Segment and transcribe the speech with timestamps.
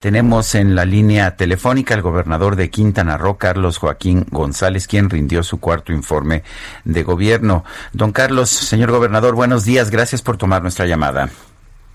[0.00, 5.42] Tenemos en la línea telefónica al gobernador de Quintana Roo, Carlos Joaquín González, quien rindió
[5.42, 6.44] su cuarto informe
[6.84, 7.64] de gobierno.
[7.92, 9.90] Don Carlos, señor gobernador, buenos días.
[9.90, 11.30] Gracias por tomar nuestra llamada.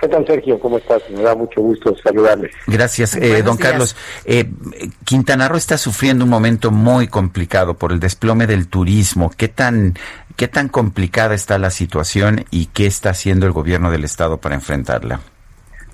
[0.01, 0.59] ¿Qué tal, Sergio?
[0.59, 1.01] ¿Cómo estás?
[1.11, 2.51] Me da mucho gusto saludarles.
[2.67, 3.69] Gracias, eh, don días.
[3.69, 3.95] Carlos.
[4.25, 4.51] Eh,
[5.05, 9.31] Quintana Roo está sufriendo un momento muy complicado por el desplome del turismo.
[9.37, 9.93] ¿Qué tan,
[10.35, 14.55] qué tan complicada está la situación y qué está haciendo el gobierno del estado para
[14.55, 15.21] enfrentarla?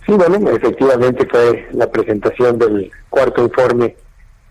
[0.09, 3.95] Sí, bueno, efectivamente fue la presentación del cuarto informe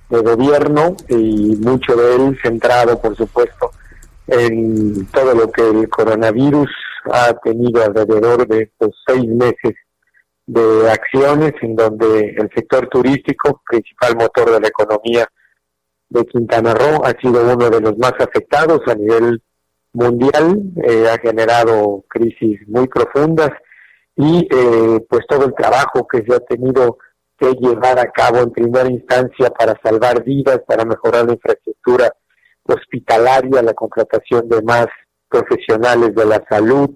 [0.09, 3.73] de gobierno y mucho de él centrado, por supuesto,
[4.29, 6.71] en todo lo que el coronavirus
[7.11, 9.75] ha tenido alrededor de estos seis meses
[10.47, 15.27] de acciones en donde el sector turístico, principal motor de la economía
[16.09, 19.43] de Quintana Roo, ha sido uno de los más afectados a nivel
[19.93, 23.51] mundial, eh, ha generado crisis muy profundas
[24.19, 26.99] y eh, pues todo el trabajo que se ha tenido
[27.39, 32.13] que llevar a cabo en primera instancia para salvar vidas, para mejorar la infraestructura
[32.65, 34.89] hospitalaria, la contratación de más
[35.29, 36.91] profesionales de la salud,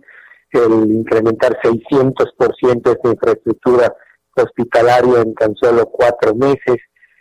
[0.51, 3.95] el incrementar 600% esta infraestructura
[4.35, 6.79] hospitalaria en tan solo cuatro meses,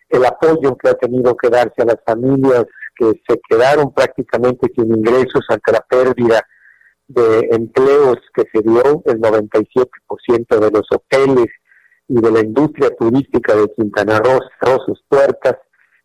[0.10, 4.96] el apoyo que ha tenido que darse a las familias que se quedaron prácticamente sin
[4.96, 6.42] ingresos ante la pérdida
[7.14, 11.48] de empleos que se dio, el 97% de los hoteles
[12.08, 15.58] y de la industria turística de Quintana Roo cerró sus puertas.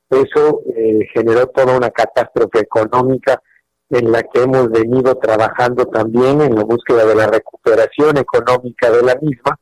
[0.08, 3.42] Eso eh, generó toda una catástrofe económica
[3.90, 9.02] en la que hemos venido trabajando también en la búsqueda de la recuperación económica de
[9.02, 9.58] la misma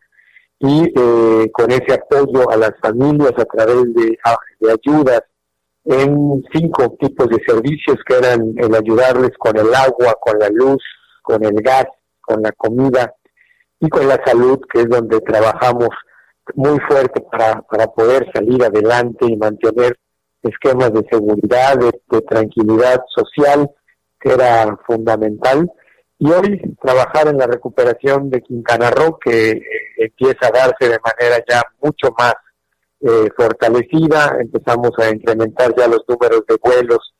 [0.60, 4.18] y eh, con ese apoyo a las familias a través de,
[4.70, 5.22] ayudas
[5.84, 10.82] en cinco tipos de servicios que eran el ayudarles con el agua, con la luz,
[11.24, 11.86] con el gas,
[12.20, 13.14] con la comida
[13.80, 15.88] y con la salud, que es donde trabajamos
[16.54, 19.98] muy fuerte para, para poder salir adelante y mantener
[20.42, 23.70] esquemas de seguridad, de, tranquilidad social,
[24.20, 25.70] que era fundamental.
[26.18, 29.62] Y hoy trabajar en la recuperación de Quintana Roo, que eh,
[29.96, 32.34] empieza a darse de manera ya mucho más
[33.00, 34.36] eh, fortalecida.
[34.38, 37.14] Empezamos a incrementar ya los números de vuelos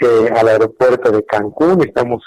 [0.00, 1.82] eh, al aeropuerto de Cancún.
[1.82, 2.22] Estamos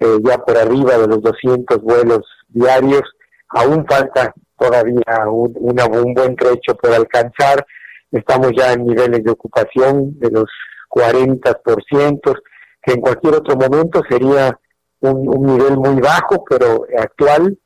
[0.00, 3.02] eh, ya por arriba de los 200 vuelos diarios.
[3.48, 7.66] Aún falta todavía un, un buen trecho por alcanzar.
[8.10, 10.46] Estamos ya en niveles de ocupación de los
[10.90, 12.40] 40%,
[12.82, 14.58] que en cualquier otro momento sería
[15.00, 17.56] un, un nivel muy bajo, pero actual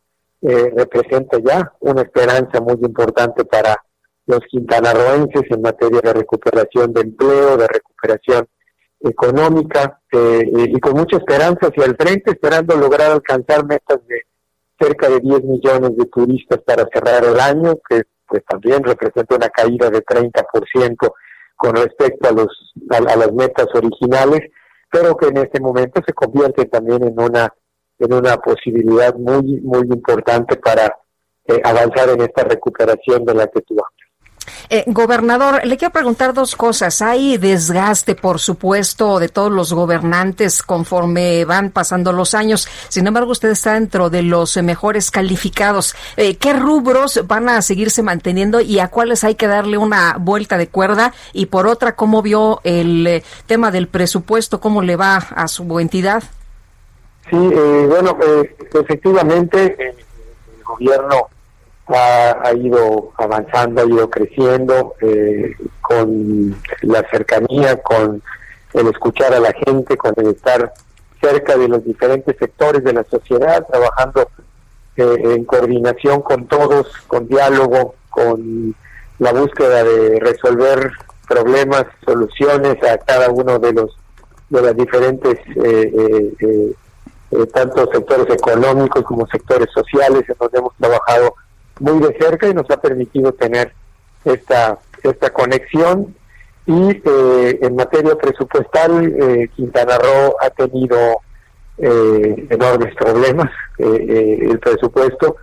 [0.42, 3.76] eh, representa ya una esperanza muy importante para
[4.26, 8.48] los quintanarroenses en materia de recuperación de empleo, de recuperación
[9.04, 14.22] económica eh, y con mucha esperanza hacia el frente, esperando lograr alcanzar metas de
[14.78, 19.48] cerca de 10 millones de turistas para cerrar el año, que pues también representa una
[19.48, 21.12] caída de 30%
[21.56, 24.40] con respecto a los a, las metas originales,
[24.90, 27.52] pero que en este momento se convierte también en una
[27.98, 30.96] en una posibilidad muy muy importante para
[31.46, 33.76] eh, avanzar en esta recuperación de la que tú.
[34.70, 37.02] Eh, gobernador, le quiero preguntar dos cosas.
[37.02, 42.68] Hay desgaste, por supuesto, de todos los gobernantes conforme van pasando los años.
[42.88, 45.94] Sin embargo, usted está dentro de los eh, mejores calificados.
[46.16, 50.58] Eh, ¿Qué rubros van a seguirse manteniendo y a cuáles hay que darle una vuelta
[50.58, 51.12] de cuerda?
[51.32, 54.60] Y por otra, ¿cómo vio el eh, tema del presupuesto?
[54.60, 56.22] ¿Cómo le va a su entidad?
[57.30, 58.18] Sí, bueno,
[58.74, 61.28] efectivamente el gobierno
[61.96, 68.22] ha, ido avanzando, ha ido creciendo eh, con la cercanía, con
[68.74, 70.72] el escuchar a la gente, con el estar
[71.20, 74.28] cerca de los diferentes sectores de la sociedad, trabajando
[74.96, 78.74] eh, en coordinación con todos, con diálogo, con
[79.18, 80.90] la búsqueda de resolver
[81.28, 83.96] problemas, soluciones a cada uno de los
[84.50, 86.74] de las diferentes eh,
[87.32, 91.34] eh, tanto sectores económicos como sectores sociales en donde hemos trabajado
[91.80, 93.72] muy de cerca y nos ha permitido tener
[94.24, 96.14] esta esta conexión.
[96.64, 100.96] Y eh, en materia presupuestal eh, Quintana Roo ha tenido
[101.78, 105.36] eh, enormes problemas eh, eh, el presupuesto.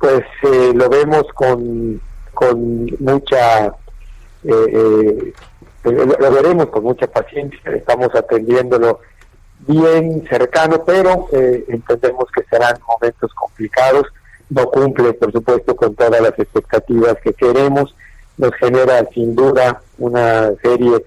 [0.00, 0.22] Pues
[0.74, 2.00] lo vemos con,
[2.32, 3.72] con mucha,
[4.44, 9.00] lo veremos con mucha paciencia, estamos atendiéndolo
[9.66, 14.04] bien cercano, pero entendemos que serán momentos complicados,
[14.50, 17.94] no cumple por supuesto con todas las expectativas que queremos,
[18.36, 21.04] nos genera sin duda una serie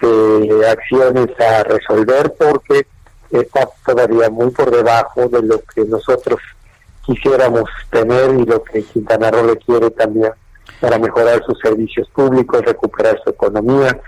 [0.00, 2.86] de acciones a resolver porque
[3.30, 6.40] está todavía muy por debajo de lo que nosotros
[7.06, 10.32] quisiéramos tener y lo que Quintana Roo requiere también
[10.80, 13.98] para mejorar sus servicios públicos, recuperar su economía,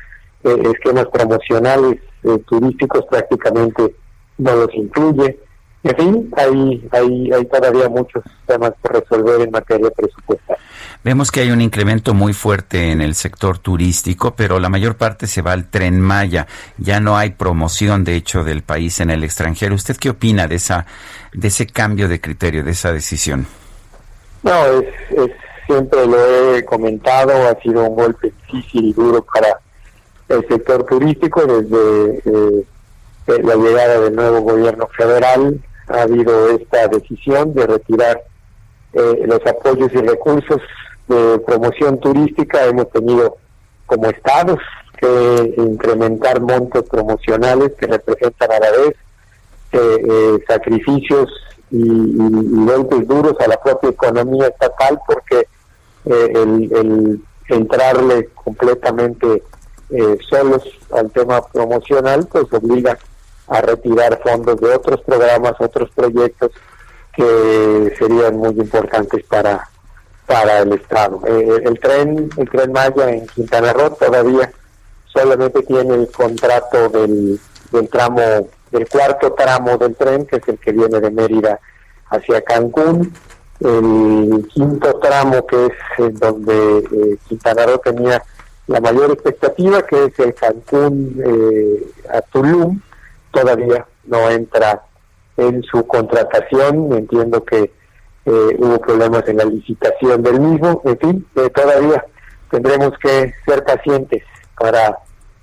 [0.45, 3.95] eh, esquemas promocionales eh, turísticos prácticamente
[4.39, 5.39] no los incluye.
[5.87, 10.57] En fin, hay, hay, hay todavía muchos temas por resolver en materia presupuestal.
[11.05, 15.29] Vemos que hay un incremento muy fuerte en el sector turístico, pero la mayor parte
[15.29, 16.49] se va al tren Maya.
[16.77, 19.77] Ya no hay promoción, de hecho, del país en el extranjero.
[19.77, 20.87] ¿Usted qué opina de esa,
[21.33, 23.47] de ese cambio de criterio, de esa decisión?
[24.43, 25.31] No, es,
[25.67, 29.61] siempre lo he comentado, ha sido un golpe difícil y duro para
[30.29, 32.67] el sector turístico desde eh,
[33.45, 35.61] la llegada del nuevo gobierno federal.
[35.89, 38.23] Ha habido esta decisión de retirar
[38.93, 40.61] eh, los apoyos y recursos
[41.09, 42.65] de promoción turística.
[42.65, 43.37] Hemos tenido
[43.87, 44.59] como estados
[44.99, 48.95] que incrementar montos promocionales que representan a la vez
[49.73, 49.79] eh,
[50.09, 51.29] eh, sacrificios
[51.71, 55.47] y, golpes duros a la propia economía estatal porque
[56.07, 59.43] eh, el, entrarle completamente
[60.29, 62.99] solos al tema promocional pues obliga
[63.49, 66.53] a retirar fondos de otros programas, otros proyectos
[67.15, 69.69] que serían muy importantes para
[70.27, 71.21] para el Estado.
[71.27, 74.51] Eh, el tren, el tren Maya en Quintana Roo todavía
[75.07, 77.41] solamente tiene el contrato del,
[77.71, 78.21] del tramo,
[78.71, 81.61] del cuarto tramo del tren, que es el que viene de Mérida
[82.11, 83.13] hacia Cancún.
[83.61, 88.23] El quinto tramo, que es donde eh, Quintana Roo tenía
[88.67, 92.81] la mayor expectativa, que es el Cancún eh, a Tulum,
[93.37, 94.83] todavía no entra
[95.37, 96.93] en su contratación.
[96.93, 97.73] Entiendo que
[98.25, 102.05] eh, hubo problemas en la licitación del mismo, en fin, eh, todavía
[102.51, 104.23] tendremos que ser pacientes
[104.59, 104.99] para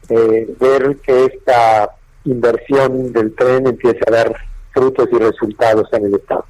[0.10, 1.92] eh, ver que esta
[2.26, 4.36] inversión del tren empiece a dar
[4.74, 6.46] frutos y resultados en el Estado.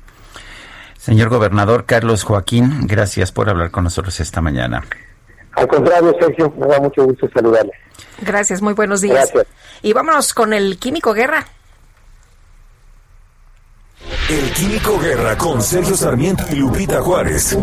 [0.97, 4.83] Señor gobernador Carlos Joaquín, gracias por hablar con nosotros esta mañana.
[5.55, 7.71] Al contrario, Sergio, me da mucho gusto saludarle.
[8.21, 9.31] Gracias, muy buenos días.
[9.31, 9.47] Gracias.
[9.81, 11.45] Y vámonos con el Químico Guerra.
[14.29, 17.57] El Químico Guerra con Sergio Sarmiento y Lupita Juárez.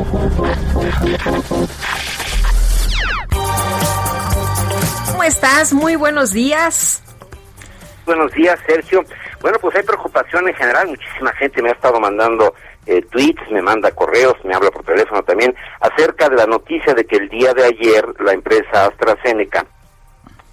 [5.11, 5.73] ¿Cómo estás?
[5.73, 7.03] Muy buenos días.
[8.07, 9.05] Buenos días, Sergio.
[9.41, 10.89] Bueno, pues hay preocupación en general.
[10.89, 12.55] Muchísima gente me ha estado mandando
[12.91, 17.05] eh, tweets, me manda correos, me habla por teléfono también, acerca de la noticia de
[17.05, 19.65] que el día de ayer la empresa AstraZeneca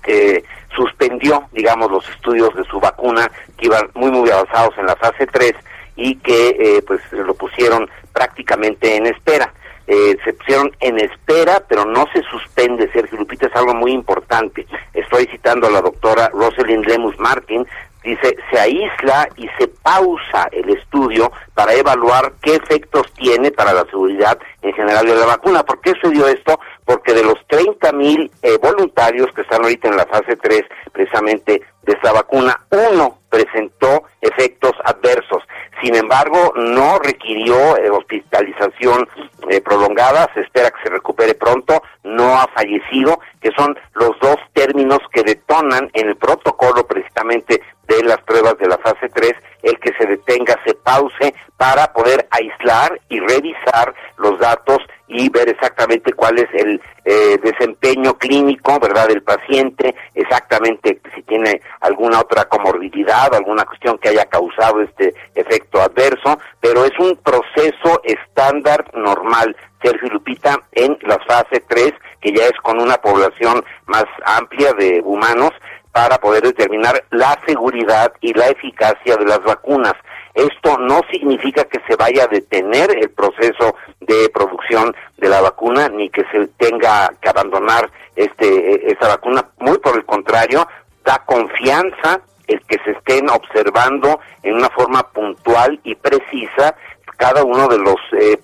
[0.06, 0.44] eh,
[0.76, 5.26] suspendió, digamos, los estudios de su vacuna que iban muy, muy avanzados en la fase
[5.26, 5.54] 3
[5.96, 9.52] y que eh, pues lo pusieron prácticamente en espera.
[9.88, 14.68] Eh, se pusieron en espera, pero no se suspende, Sergio Lupita, es algo muy importante.
[14.94, 17.66] Estoy citando a la doctora Rosalind Lemus Martin,
[18.04, 23.86] dice, se aísla y se pausa el estudio para evaluar qué efectos tiene para la
[23.86, 25.64] seguridad en general de la vacuna.
[25.64, 26.60] ¿Por qué se dio esto?
[26.86, 31.62] Porque de los 30 mil eh, voluntarios que están ahorita en la fase 3 precisamente
[31.84, 35.44] de esta vacuna, uno presentó efectos adversos.
[35.82, 39.08] Sin embargo, no requirió eh, hospitalización
[39.50, 44.38] eh, prolongada, se espera que se recupere pronto, no ha fallecido, que son los dos
[44.54, 49.34] términos que detonan en el protocolo precisamente de las pruebas de la fase 3,
[49.68, 55.50] el que se detenga, se pause para poder aislar y revisar los datos y ver
[55.50, 62.46] exactamente cuál es el eh, desempeño clínico, ¿verdad?, del paciente, exactamente si tiene alguna otra
[62.46, 69.56] comorbilidad, alguna cuestión que haya causado este efecto adverso, pero es un proceso estándar normal,
[69.82, 75.02] Sergio Lupita, en la fase 3, que ya es con una población más amplia de
[75.04, 75.52] humanos,
[75.98, 79.96] para poder determinar la seguridad y la eficacia de las vacunas.
[80.36, 85.90] Esto no significa que se vaya a detener el proceso de producción de la vacuna
[85.90, 89.50] ni que se tenga que abandonar este esa vacuna.
[89.58, 90.68] Muy por el contrario,
[91.04, 96.76] da confianza el que se estén observando en una forma puntual y precisa
[97.18, 98.40] cada uno de los eh,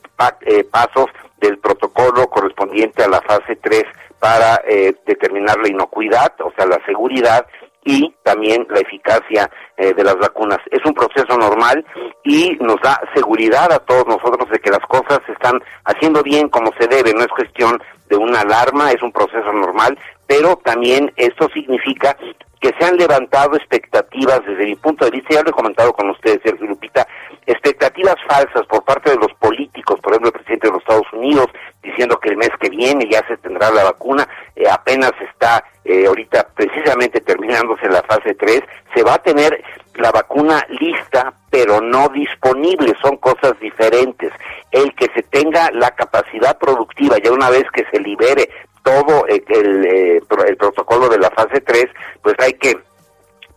[0.47, 1.05] eh, pasos
[1.43, 3.83] del protocolo correspondiente a la fase 3
[4.17, 7.45] para eh, determinar la inocuidad, o sea, la seguridad
[7.83, 10.59] y también la eficacia eh, de las vacunas.
[10.71, 11.85] Es un proceso normal
[12.23, 16.47] y nos da seguridad a todos nosotros de que las cosas se están haciendo bien
[16.47, 19.97] como se debe, no es cuestión de una alarma, es un proceso normal,
[20.33, 22.17] pero también esto significa
[22.59, 26.09] que se han levantado expectativas desde mi punto de vista, ya lo he comentado con
[26.09, 27.05] ustedes, Sergio Lupita,
[27.45, 31.45] expectativas falsas por parte de los políticos, por ejemplo el presidente de los Estados Unidos,
[31.83, 36.07] diciendo que el mes que viene ya se tendrá la vacuna, eh, apenas está eh,
[36.07, 38.63] ahorita precisamente terminándose la fase 3,
[38.95, 39.63] se va a tener
[39.97, 44.31] la vacuna lista, pero no disponible, son cosas diferentes.
[44.71, 48.49] El que se tenga la capacidad productiva, ya una vez que se libere
[48.83, 51.85] todo eh, el protocolo de la fase 3,
[52.21, 52.77] pues hay que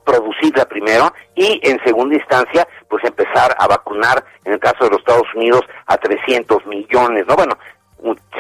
[0.06, 5.00] producirla primero y en segunda instancia pues empezar a vacunar en el caso de los
[5.00, 7.34] Estados Unidos a 300 millones, ¿no?
[7.34, 7.58] Bueno,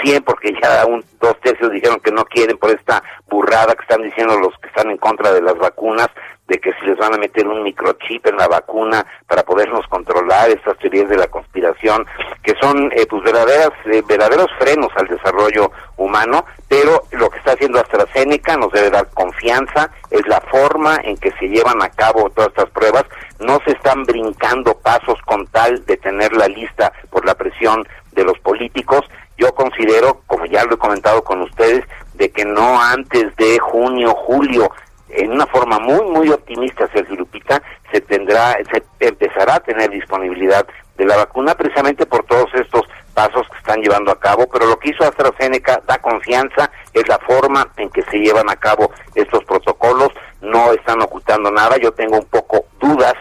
[0.02, 4.02] 100 porque ya un dos tercios dijeron que no quieren por esta burrada que están
[4.02, 6.08] diciendo los que están en contra de las vacunas
[6.48, 10.50] de que si les van a meter un microchip en la vacuna para podernos controlar
[10.50, 12.06] estas teorías de la conspiración
[12.42, 17.52] que son eh, pues verdaderas eh, verdaderos frenos al desarrollo humano pero lo que está
[17.52, 22.30] haciendo AstraZeneca nos debe dar confianza es la forma en que se llevan a cabo
[22.30, 23.04] todas estas pruebas.
[23.38, 28.24] No se están brincando pasos con tal de tener la lista por la presión de
[28.24, 29.02] los políticos.
[29.38, 31.84] Yo considero, como ya lo he comentado con ustedes,
[32.14, 34.70] de que no antes de junio, julio,
[35.16, 40.66] en una forma muy, muy optimista, Sergio Lupita, se tendrá, se empezará a tener disponibilidad
[40.96, 42.82] de la vacuna precisamente por todos estos
[43.14, 47.18] pasos que están llevando a cabo, pero lo que hizo AstraZeneca da confianza, es la
[47.18, 50.10] forma en que se llevan a cabo estos protocolos,
[50.42, 53.14] no están ocultando nada, yo tengo un poco dudas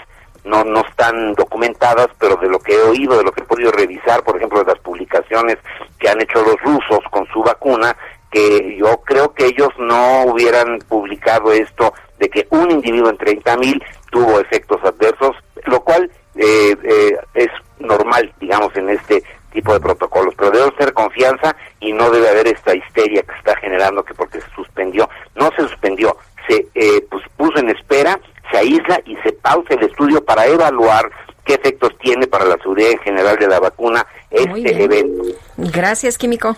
[0.45, 3.71] no, no están documentadas, pero de lo que he oído, de lo que he podido
[3.71, 5.57] revisar, por ejemplo, de las publicaciones
[5.99, 7.97] que han hecho los rusos con su vacuna,
[8.35, 13.55] que yo creo que ellos no hubieran publicado esto de que un individuo en 30
[13.55, 15.37] mil tuvo efectos adversos,
[15.67, 17.47] lo cual eh, eh, es
[17.79, 19.23] normal, digamos, en este
[19.53, 23.55] tipo de protocolos, pero debe ser confianza y no debe haber esta histeria que está
[23.55, 28.19] generando que porque se suspendió, no se suspendió, se eh, pues, puso en espera
[28.51, 31.09] se aísla y se pausa el estudio para evaluar
[31.45, 35.23] qué efectos tiene para la seguridad en general de la vacuna este evento.
[35.57, 36.57] Gracias, Químico.